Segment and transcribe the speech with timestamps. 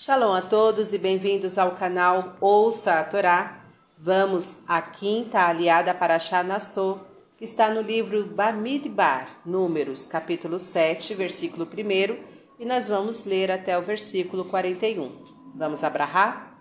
[0.00, 3.64] Shalom a todos e bem-vindos ao canal Ouça a Torá.
[3.98, 7.00] Vamos à quinta aliada para Shanassô,
[7.36, 12.16] que está no livro Bamidbar, Números, capítulo 7, versículo 1,
[12.60, 15.10] e nós vamos ler até o versículo 41.
[15.56, 16.56] Vamos abrahar?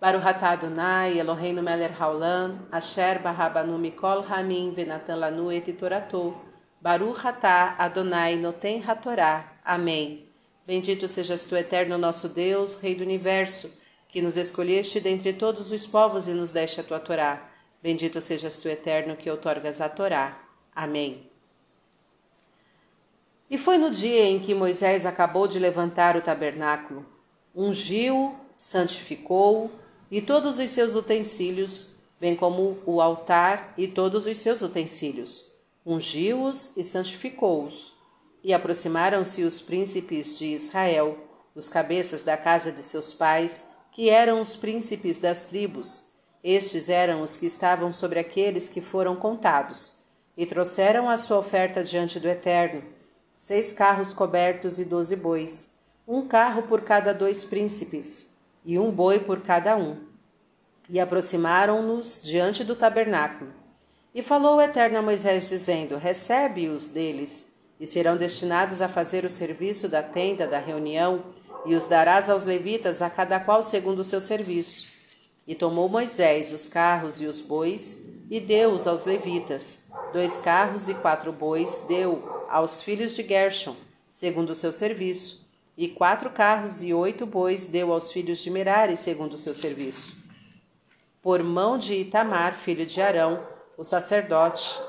[0.00, 6.36] Baruch atah Adonai, Eloheinu melech haolam, asher barabanu mikol hamim venatan lanu et toratou,
[6.80, 9.46] Baruch atah Adonai noten hatorá.
[9.64, 10.31] Amém.
[10.64, 13.70] Bendito sejas tu, eterno nosso Deus, Rei do universo,
[14.08, 17.50] que nos escolheste dentre todos os povos e nos deste a tua Torá.
[17.82, 20.40] Bendito sejas tu, eterno, que outorgas a Torá.
[20.74, 21.28] Amém.
[23.50, 27.04] E foi no dia em que Moisés acabou de levantar o tabernáculo,
[27.54, 29.70] ungiu, santificou
[30.10, 35.52] e todos os seus utensílios, bem como o altar e todos os seus utensílios.
[35.84, 38.00] Ungiu-os e santificou-os
[38.42, 41.18] e aproximaram-se os príncipes de Israel,
[41.54, 46.06] os cabeças da casa de seus pais, que eram os príncipes das tribos.
[46.42, 49.98] Estes eram os que estavam sobre aqueles que foram contados,
[50.36, 52.82] e trouxeram a sua oferta diante do Eterno:
[53.34, 55.74] seis carros cobertos e doze bois,
[56.08, 58.32] um carro por cada dois príncipes,
[58.64, 59.98] e um boi por cada um.
[60.88, 63.52] E aproximaram-nos diante do tabernáculo.
[64.12, 67.51] E falou o Eterno a Moisés, dizendo: Recebe-os deles
[67.82, 71.24] e serão destinados a fazer o serviço da tenda da reunião,
[71.66, 74.86] e os darás aos levitas, a cada qual segundo o seu serviço.
[75.48, 77.98] E tomou Moisés os carros e os bois,
[78.30, 79.82] e deu-os aos levitas.
[80.12, 83.74] Dois carros e quatro bois deu aos filhos de Gershon,
[84.08, 85.44] segundo o seu serviço.
[85.76, 90.16] E quatro carros e oito bois deu aos filhos de Merari, segundo o seu serviço.
[91.20, 93.44] Por mão de Itamar, filho de Arão,
[93.76, 94.80] o sacerdote.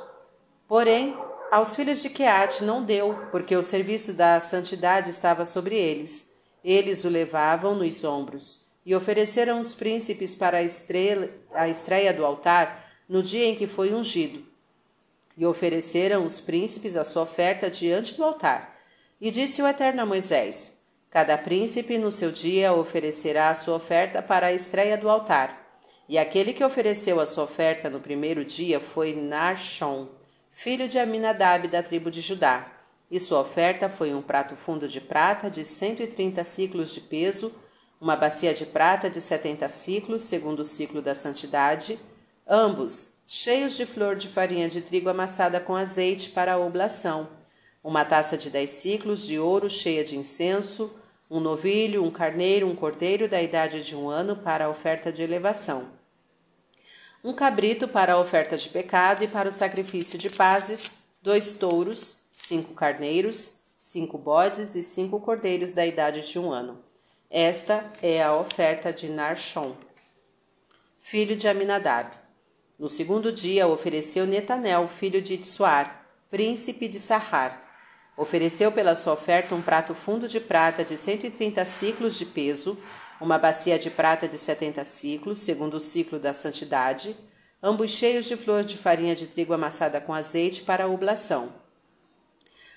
[0.68, 1.18] Porém,
[1.54, 6.34] aos filhos de Queate não deu, porque o serviço da santidade estava sobre eles.
[6.64, 8.66] Eles o levavam nos ombros.
[8.84, 13.68] E ofereceram os príncipes para a, estrela, a estreia do altar no dia em que
[13.68, 14.44] foi ungido.
[15.38, 18.76] E ofereceram os príncipes a sua oferta diante do altar.
[19.22, 20.80] E disse o Eterno a Moisés:
[21.12, 25.80] Cada príncipe no seu dia oferecerá a sua oferta para a estreia do altar.
[26.10, 30.10] E aquele que ofereceu a sua oferta no primeiro dia foi Narshon,
[30.54, 32.72] filho de Aminadab da tribo de Judá,
[33.10, 37.02] e sua oferta foi um prato fundo de prata de cento e trinta ciclos de
[37.02, 37.54] peso,
[38.00, 42.00] uma bacia de prata de setenta ciclos, segundo o ciclo da santidade,
[42.48, 47.30] ambos cheios de flor de farinha de trigo amassada com azeite para a oblação,
[47.84, 50.94] uma taça de dez ciclos de ouro cheia de incenso,
[51.30, 55.24] um novilho, um carneiro, um cordeiro da idade de um ano para a oferta de
[55.24, 56.03] elevação
[57.24, 62.18] um cabrito para a oferta de pecado e para o sacrifício de pazes, dois touros,
[62.30, 66.84] cinco carneiros, cinco bodes e cinco cordeiros da idade de um ano.
[67.30, 69.74] Esta é a oferta de Narshon,
[71.00, 72.12] filho de Aminadab.
[72.78, 77.62] No segundo dia ofereceu Netanel, filho de Tsuar, príncipe de Sahar.
[78.18, 82.26] Ofereceu pela sua oferta um prato fundo de prata de cento e trinta ciclos de
[82.26, 82.78] peso,
[83.24, 87.16] uma bacia de prata de setenta ciclos, segundo o ciclo da santidade,
[87.62, 91.54] ambos cheios de flor de farinha de trigo amassada com azeite para a oblação.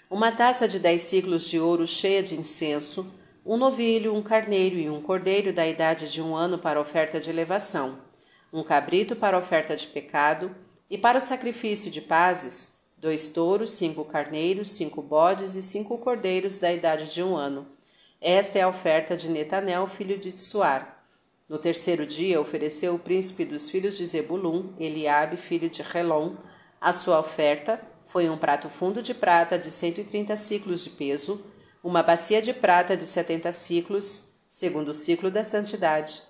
[0.08, 3.12] Uma taça de dez ciclos de ouro cheia de incenso,
[3.44, 7.28] um novilho, um carneiro e um cordeiro da idade de um ano para oferta de
[7.28, 7.98] elevação,
[8.52, 10.54] um cabrito para oferta de pecado,
[10.88, 16.56] e para o sacrifício de pazes, dois touros, cinco carneiros, cinco bodes e cinco cordeiros
[16.56, 17.74] da idade de um ano
[18.20, 21.04] esta é a oferta de Netanel, filho de Tsuar.
[21.48, 26.34] No terceiro dia, ofereceu o príncipe dos filhos de Zebulun, Eliabe, filho de Relon.
[26.80, 31.44] A sua oferta foi um prato fundo de prata de 130 ciclos de peso,
[31.84, 36.22] uma bacia de prata de 70 ciclos, segundo o ciclo da santidade,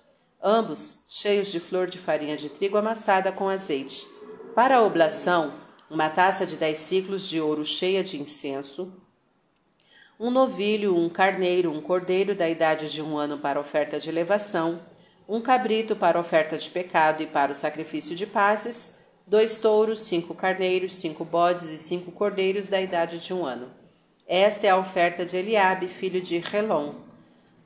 [0.43, 4.05] ambos cheios de flor de farinha de trigo amassada com azeite.
[4.53, 5.53] Para a oblação,
[5.89, 8.93] uma taça de 10 ciclos de ouro cheia de incenso,
[10.19, 14.81] um novilho, um carneiro, um cordeiro da idade de um ano para oferta de elevação,
[15.29, 18.95] um cabrito para oferta de pecado e para o sacrifício de pazes,
[19.27, 23.69] dois touros, cinco carneiros, cinco bodes e cinco cordeiros da idade de um ano.
[24.25, 26.95] Esta é a oferta de Eliabe, filho de Relon.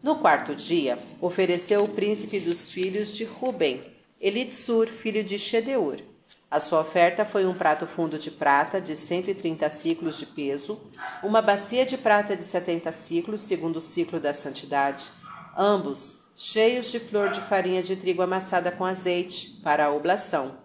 [0.03, 3.81] No quarto dia, ofereceu o príncipe dos filhos de Ruben,
[4.19, 6.10] Elitsur, filho de Shedeur.
[6.51, 10.81] A sua oferta foi um prato fundo de prata de 130 ciclos de peso,
[11.23, 15.09] uma bacia de prata de 70 ciclos, segundo o ciclo da santidade,
[15.57, 20.57] ambos cheios de flor de farinha de trigo amassada com azeite, para a oblação,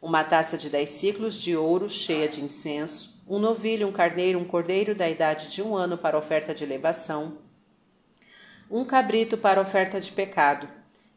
[0.00, 4.44] uma taça de 10 ciclos de ouro cheia de incenso, um novilho, um carneiro, um
[4.44, 7.38] cordeiro da idade de um ano para oferta de elevação,
[8.70, 10.68] um cabrito para oferta de pecado,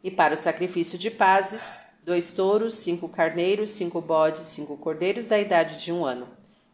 [0.04, 5.40] e para o sacrifício de pazes, dois touros, cinco carneiros, cinco bodes, cinco cordeiros da
[5.40, 6.28] idade de um ano.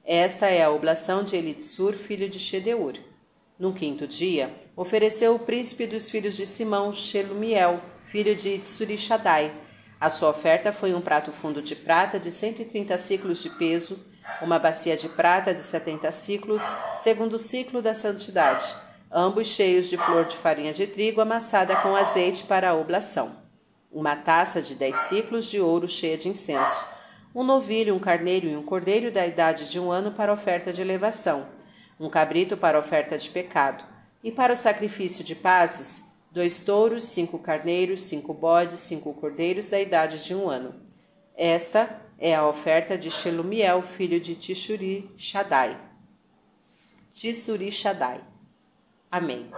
[0.04, 2.98] Esta é a oblação de Elitsur, filho de Shedeur.
[3.58, 7.80] No quinto dia, ofereceu o príncipe dos filhos de Simão, Shelumiel,
[8.12, 9.54] filho de Itsurishadai.
[10.02, 14.06] A sua oferta foi um prato fundo de prata de 130 ciclos de peso,
[14.42, 16.64] uma bacia de prata de 70 ciclos,
[16.96, 18.76] segundo o ciclo da santidade,
[19.10, 23.41] ambos cheios de flor de farinha de trigo amassada com azeite para a oblação.
[23.92, 26.86] Uma taça de 10 ciclos de ouro cheia de incenso,
[27.36, 30.82] um novilho, um carneiro e um cordeiro da idade de um ano para oferta de
[30.82, 31.48] elevação,
[32.00, 33.84] um cabrito para oferta de pecado,
[34.24, 39.80] e para o sacrifício de pazes, dois touros, cinco carneiros, cinco bodes, cinco cordeiros da
[39.80, 40.74] idade de um ano.
[41.36, 45.78] Esta é a oferta de Shelumiel, filho de Tishuri Shaddai.
[47.12, 48.22] Tishuri Shaddai.
[49.12, 49.52] Amém.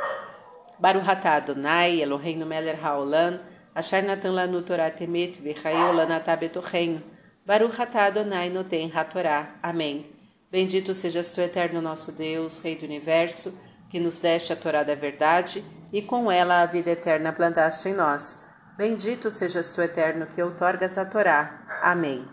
[0.79, 3.39] Baruch atah Adonai, Eloheinu melech haolam,
[3.75, 5.39] asher natan lanu Torah temet
[7.95, 9.55] Adonai noten hatorá.
[9.61, 10.09] Amém.
[10.49, 13.57] Bendito sejas tu, eterno nosso Deus, Rei do Universo,
[13.89, 17.93] que nos deste a Torá da verdade e com ela a vida eterna plantaste em
[17.93, 18.39] nós.
[18.77, 21.65] Bendito sejas tu, eterno, que outorgas a Torá.
[21.81, 22.27] Amém.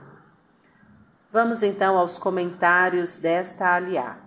[1.33, 4.19] Vamos então aos comentários desta aliá.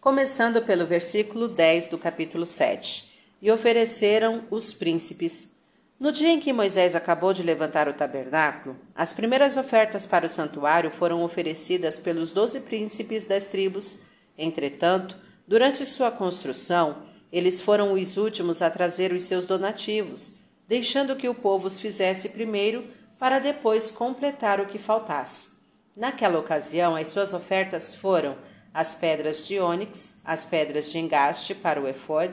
[0.00, 3.10] Começando pelo versículo 10 do capítulo 7.
[3.40, 5.56] E ofereceram os príncipes.
[6.02, 10.28] No dia em que Moisés acabou de levantar o tabernáculo, as primeiras ofertas para o
[10.28, 14.00] santuário foram oferecidas pelos doze príncipes das tribos.
[14.36, 15.16] Entretanto,
[15.46, 21.36] durante sua construção, eles foram os últimos a trazer os seus donativos, deixando que o
[21.36, 22.84] povo os fizesse primeiro
[23.16, 25.50] para depois completar o que faltasse.
[25.96, 28.36] Naquela ocasião, as suas ofertas foram
[28.74, 32.32] as pedras de ônix, as pedras de engaste para o efod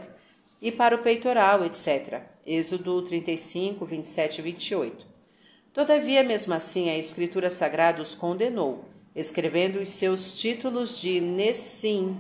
[0.60, 2.24] e para o peitoral, etc.
[2.52, 5.06] Êxodo 35, 27 e 28.
[5.72, 8.86] Todavia, mesmo assim, a Escritura Sagrada os condenou,
[9.16, 12.18] escrevendo os seus títulos de Nessim,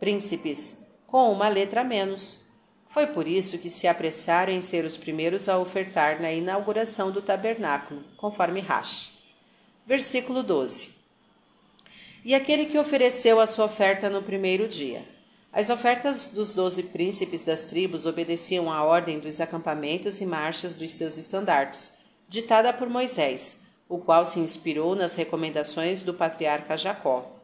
[0.00, 2.40] príncipes, com uma letra a menos.
[2.88, 7.22] Foi por isso que se apressaram em ser os primeiros a ofertar na inauguração do
[7.22, 9.12] tabernáculo, conforme Rashi.
[9.86, 10.96] Versículo 12.
[12.24, 15.19] E aquele que ofereceu a sua oferta no primeiro dia.
[15.52, 20.92] As ofertas dos doze príncipes das tribos obedeciam à ordem dos acampamentos e marchas dos
[20.92, 21.94] seus estandartes,
[22.28, 23.58] ditada por Moisés,
[23.88, 27.42] o qual se inspirou nas recomendações do patriarca Jacó.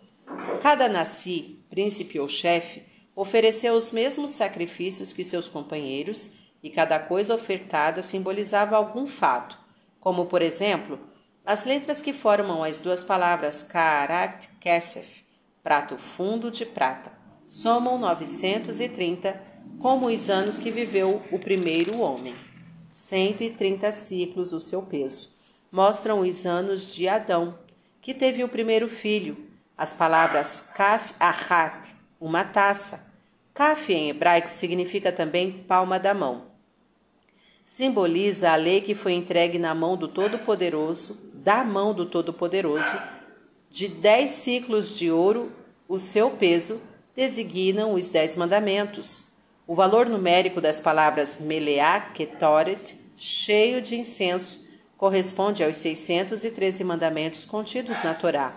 [0.63, 2.85] Cada nasci, príncipe ou chefe,
[3.17, 6.33] ofereceu os mesmos sacrifícios que seus companheiros,
[6.63, 9.59] e cada coisa ofertada simbolizava algum fato,
[9.99, 11.01] como, por exemplo,
[11.45, 15.25] as letras que formam as duas palavras Karat Kesef,
[15.63, 17.13] prato fundo de prata,
[17.47, 19.41] somam 930,
[19.79, 22.35] como os anos que viveu o primeiro homem.
[22.91, 25.35] 130 ciclos o seu peso.
[25.71, 27.59] Mostram os anos de Adão,
[28.01, 29.37] que teve o primeiro filho.
[29.77, 33.07] As palavras Kaf Ahat, uma taça.
[33.53, 36.57] Kaf em hebraico significa também palma da mão
[37.67, 42.97] simboliza a lei que foi entregue na mão do Todo-Poderoso, da mão do Todo-Poderoso,
[43.69, 45.53] de dez ciclos de ouro,
[45.89, 46.81] o seu peso,
[47.17, 49.25] designam os dez mandamentos.
[49.67, 54.61] O valor numérico das palavras Meleá, Ketoret, cheio de incenso,
[54.97, 58.55] corresponde aos 613 mandamentos contidos na Torá.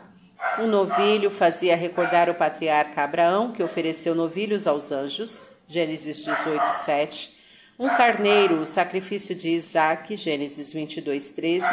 [0.60, 7.40] Um novilho fazia recordar o patriarca Abraão, que ofereceu novilhos aos anjos, Gênesis 18, 7
[7.80, 11.66] um carneiro, o sacrifício de Isaac, Gênesis 22, 13,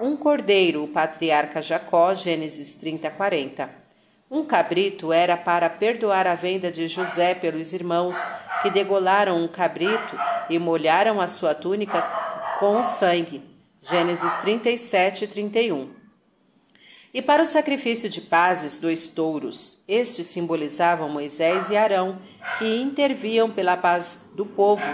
[0.00, 3.85] um cordeiro, o patriarca Jacó, Gênesis 30, 40.
[4.28, 8.16] Um cabrito era para perdoar a venda de José pelos irmãos,
[8.60, 10.18] que degolaram um cabrito
[10.50, 12.02] e molharam a sua túnica
[12.58, 13.40] com o sangue.
[13.80, 15.90] Gênesis 37, 31.
[17.14, 19.84] E para o sacrifício de pazes, dois touros.
[19.86, 22.18] Estes simbolizavam Moisés e Arão,
[22.58, 24.84] que interviam pela paz do povo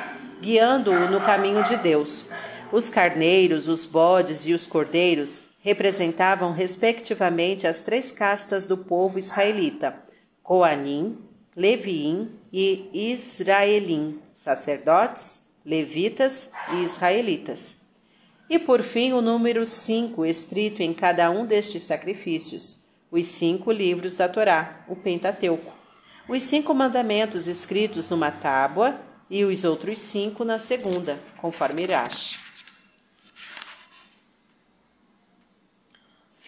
[0.42, 2.26] guiando-o no caminho de Deus.
[2.70, 9.96] Os carneiros, os bodes e os cordeiros representavam respectivamente as três castas do povo israelita:
[10.42, 11.18] Coanim,
[11.56, 17.80] Leviim e Israelim, sacerdotes, levitas e israelitas.
[18.50, 24.16] E por fim, o número cinco escrito em cada um destes sacrifícios, os cinco livros
[24.16, 25.72] da Torá, o Pentateuco,
[26.28, 29.00] os cinco mandamentos escritos numa tábua
[29.30, 32.41] e os outros cinco na segunda, conforme Irache.